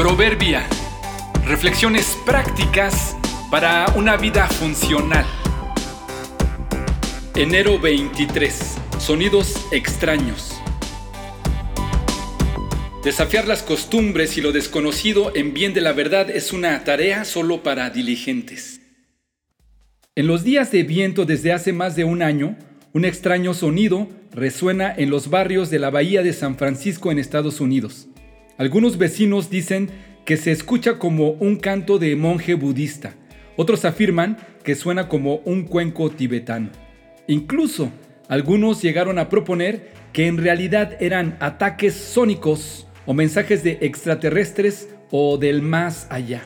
Proverbia. 0.00 0.66
Reflexiones 1.44 2.16
prácticas 2.24 3.14
para 3.50 3.84
una 3.96 4.16
vida 4.16 4.46
funcional. 4.46 5.26
Enero 7.34 7.78
23. 7.78 8.78
Sonidos 8.98 9.66
extraños. 9.70 10.58
Desafiar 13.04 13.46
las 13.46 13.62
costumbres 13.62 14.38
y 14.38 14.40
lo 14.40 14.52
desconocido 14.52 15.36
en 15.36 15.52
bien 15.52 15.74
de 15.74 15.82
la 15.82 15.92
verdad 15.92 16.30
es 16.30 16.54
una 16.54 16.82
tarea 16.82 17.26
solo 17.26 17.62
para 17.62 17.90
diligentes. 17.90 18.80
En 20.14 20.26
los 20.26 20.44
días 20.44 20.72
de 20.72 20.82
viento 20.82 21.26
desde 21.26 21.52
hace 21.52 21.74
más 21.74 21.94
de 21.94 22.04
un 22.04 22.22
año, 22.22 22.56
un 22.94 23.04
extraño 23.04 23.52
sonido 23.52 24.08
resuena 24.32 24.94
en 24.96 25.10
los 25.10 25.28
barrios 25.28 25.68
de 25.68 25.78
la 25.78 25.90
bahía 25.90 26.22
de 26.22 26.32
San 26.32 26.56
Francisco 26.56 27.12
en 27.12 27.18
Estados 27.18 27.60
Unidos. 27.60 28.08
Algunos 28.60 28.98
vecinos 28.98 29.48
dicen 29.48 29.88
que 30.26 30.36
se 30.36 30.52
escucha 30.52 30.98
como 30.98 31.30
un 31.30 31.56
canto 31.56 31.98
de 31.98 32.14
monje 32.14 32.52
budista. 32.52 33.14
Otros 33.56 33.86
afirman 33.86 34.36
que 34.62 34.74
suena 34.74 35.08
como 35.08 35.36
un 35.46 35.62
cuenco 35.62 36.10
tibetano. 36.10 36.68
Incluso 37.26 37.90
algunos 38.28 38.82
llegaron 38.82 39.18
a 39.18 39.30
proponer 39.30 39.88
que 40.12 40.26
en 40.26 40.36
realidad 40.36 40.98
eran 41.00 41.38
ataques 41.40 41.94
sónicos 41.94 42.86
o 43.06 43.14
mensajes 43.14 43.64
de 43.64 43.78
extraterrestres 43.80 44.90
o 45.10 45.38
del 45.38 45.62
más 45.62 46.06
allá. 46.10 46.42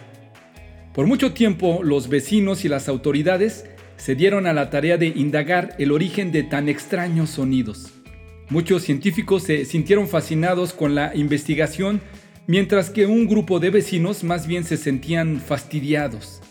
Por 0.92 1.08
mucho 1.08 1.32
tiempo 1.32 1.80
los 1.82 2.08
vecinos 2.08 2.64
y 2.64 2.68
las 2.68 2.88
autoridades 2.88 3.68
se 3.96 4.14
dieron 4.14 4.46
a 4.46 4.52
la 4.52 4.70
tarea 4.70 4.98
de 4.98 5.08
indagar 5.08 5.74
el 5.80 5.90
origen 5.90 6.30
de 6.30 6.44
tan 6.44 6.68
extraños 6.68 7.30
sonidos. 7.30 8.03
Muchos 8.50 8.82
científicos 8.82 9.44
se 9.44 9.64
sintieron 9.64 10.06
fascinados 10.06 10.72
con 10.74 10.94
la 10.94 11.14
investigación, 11.14 12.02
mientras 12.46 12.90
que 12.90 13.06
un 13.06 13.26
grupo 13.26 13.58
de 13.58 13.70
vecinos 13.70 14.22
más 14.22 14.46
bien 14.46 14.64
se 14.64 14.76
sentían 14.76 15.40
fastidiados. 15.40 16.42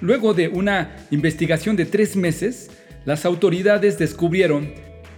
Luego 0.00 0.32
de 0.32 0.48
una 0.48 0.96
investigación 1.10 1.76
de 1.76 1.84
tres 1.84 2.16
meses, 2.16 2.70
las 3.04 3.26
autoridades 3.26 3.98
descubrieron 3.98 4.72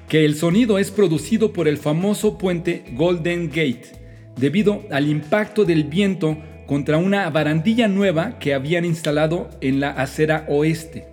que 0.08 0.24
el 0.24 0.34
sonido 0.34 0.78
es 0.78 0.90
producido 0.90 1.52
por 1.52 1.68
el 1.68 1.78
famoso 1.78 2.38
puente 2.38 2.84
Golden 2.94 3.48
Gate, 3.48 3.92
debido 4.36 4.82
al 4.90 5.08
impacto 5.08 5.64
del 5.64 5.84
viento 5.84 6.38
contra 6.66 6.96
una 6.98 7.28
barandilla 7.30 7.86
nueva 7.86 8.38
que 8.38 8.54
habían 8.54 8.84
instalado 8.84 9.50
en 9.60 9.78
la 9.78 9.90
acera 9.90 10.44
oeste. 10.48 11.06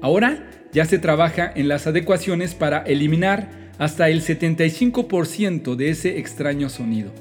Ahora 0.00 0.50
ya 0.72 0.86
se 0.86 0.98
trabaja 0.98 1.52
en 1.54 1.68
las 1.68 1.86
adecuaciones 1.86 2.54
para 2.54 2.78
eliminar 2.78 3.61
hasta 3.78 4.08
el 4.08 4.22
75% 4.22 5.76
de 5.76 5.90
ese 5.90 6.18
extraño 6.18 6.68
sonido. 6.68 7.12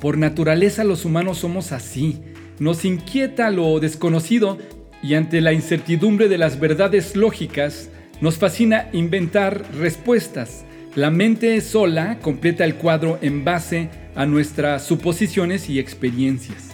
Por 0.00 0.18
naturaleza 0.18 0.84
los 0.84 1.04
humanos 1.04 1.38
somos 1.38 1.72
así, 1.72 2.20
nos 2.58 2.84
inquieta 2.84 3.50
lo 3.50 3.80
desconocido 3.80 4.58
y 5.02 5.14
ante 5.14 5.40
la 5.40 5.52
incertidumbre 5.52 6.28
de 6.28 6.38
las 6.38 6.60
verdades 6.60 7.16
lógicas, 7.16 7.90
nos 8.20 8.36
fascina 8.36 8.88
inventar 8.92 9.64
respuestas. 9.74 10.64
La 10.94 11.10
mente 11.10 11.60
sola 11.60 12.18
completa 12.20 12.64
el 12.64 12.74
cuadro 12.74 13.18
en 13.22 13.44
base 13.44 13.88
a 14.14 14.26
nuestras 14.26 14.84
suposiciones 14.84 15.70
y 15.70 15.78
experiencias. 15.78 16.70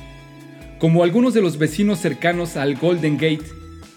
Como 0.79 1.05
algunos 1.05 1.35
de 1.35 1.43
los 1.43 1.59
vecinos 1.59 2.01
cercanos 2.01 2.57
al 2.57 2.77
Golden 2.77 3.17
Gate, 3.17 3.45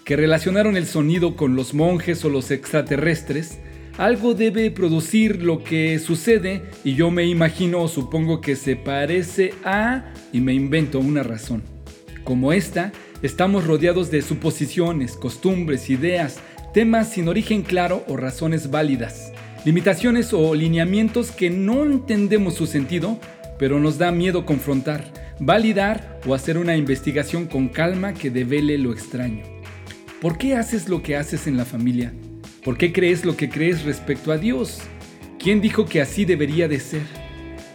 que 0.04 0.16
relacionaron 0.16 0.76
el 0.76 0.86
sonido 0.86 1.36
con 1.36 1.56
los 1.56 1.74
monjes 1.74 2.24
o 2.24 2.28
los 2.28 2.50
extraterrestres, 2.50 3.58
algo 3.98 4.34
debe 4.34 4.70
producir 4.70 5.42
lo 5.42 5.62
que 5.62 5.98
sucede 5.98 6.62
y 6.84 6.94
yo 6.94 7.10
me 7.10 7.26
imagino 7.26 7.82
o 7.82 7.88
supongo 7.88 8.40
que 8.40 8.56
se 8.56 8.76
parece 8.76 9.52
a 9.64 10.12
y 10.32 10.40
me 10.40 10.54
invento 10.54 10.98
una 10.98 11.22
razón. 11.22 11.62
Como 12.24 12.52
esta, 12.52 12.92
estamos 13.22 13.66
rodeados 13.66 14.10
de 14.10 14.22
suposiciones, 14.22 15.16
costumbres, 15.16 15.90
ideas, 15.90 16.40
temas 16.72 17.10
sin 17.10 17.28
origen 17.28 17.62
claro 17.62 18.04
o 18.08 18.16
razones 18.16 18.70
válidas, 18.70 19.32
limitaciones 19.64 20.32
o 20.32 20.54
lineamientos 20.54 21.30
que 21.30 21.50
no 21.50 21.84
entendemos 21.84 22.54
su 22.54 22.66
sentido, 22.66 23.18
pero 23.58 23.80
nos 23.80 23.98
da 23.98 24.12
miedo 24.12 24.46
confrontar, 24.46 25.04
validar 25.40 26.20
o 26.26 26.34
hacer 26.34 26.56
una 26.56 26.76
investigación 26.76 27.46
con 27.46 27.68
calma 27.68 28.14
que 28.14 28.30
devele 28.30 28.78
lo 28.78 28.92
extraño. 28.92 29.42
¿Por 30.20 30.38
qué 30.38 30.54
haces 30.54 30.88
lo 30.88 31.02
que 31.02 31.16
haces 31.16 31.46
en 31.46 31.56
la 31.56 31.64
familia? 31.64 32.12
¿Por 32.64 32.76
qué 32.76 32.92
crees 32.92 33.24
lo 33.24 33.36
que 33.36 33.48
crees 33.48 33.84
respecto 33.84 34.32
a 34.32 34.36
Dios? 34.36 34.80
¿Quién 35.38 35.62
dijo 35.62 35.86
que 35.86 36.02
así 36.02 36.26
debería 36.26 36.68
de 36.68 36.78
ser? 36.78 37.02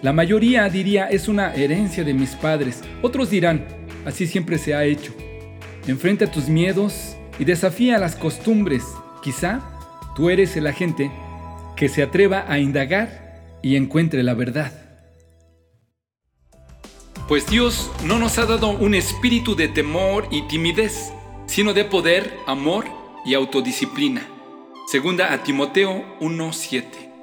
La 0.04 0.14
mayoría 0.14 0.70
diría 0.70 1.08
es 1.08 1.28
una 1.28 1.56
herencia 1.56 2.04
de 2.04 2.14
mis 2.14 2.36
padres. 2.36 2.84
Otros 3.02 3.32
dirán, 3.32 3.66
así 4.06 4.28
siempre 4.28 4.60
se 4.60 4.76
ha 4.76 4.84
hecho. 4.84 5.12
Enfrenta 5.88 6.32
tus 6.32 6.50
miedos 6.50 7.18
y 7.40 7.46
desafía 7.46 7.98
las 7.98 8.16
costumbres. 8.16 8.84
Quizá 9.24 9.62
tú 10.16 10.30
eres 10.30 10.56
el 10.56 10.68
agente 10.68 11.10
que 11.76 11.90
se 11.90 12.04
atreva 12.04 12.46
a 12.48 12.60
indagar 12.60 13.58
y 13.64 13.78
encuentre 13.78 14.22
la 14.22 14.36
verdad. 14.36 14.72
Pues 17.28 17.48
Dios 17.48 17.90
no 18.06 18.20
nos 18.20 18.38
ha 18.38 18.46
dado 18.46 18.70
un 18.70 18.94
espíritu 18.94 19.56
de 19.56 19.68
temor 19.68 20.28
y 20.30 20.44
timidez, 20.44 21.12
sino 21.48 21.74
de 21.74 21.86
poder, 21.86 22.32
amor 22.46 22.86
y 23.26 23.34
autodisciplina. 23.34 24.35
Segunda 24.88 25.34
a 25.34 25.40
Timoteo 25.40 26.06
1:7. 26.20 27.15